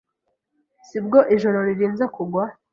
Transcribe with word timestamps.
Si 0.87 0.97
bwo 1.05 1.19
ijoro 1.35 1.57
ririnze 1.67 2.05
kugwa 2.15 2.43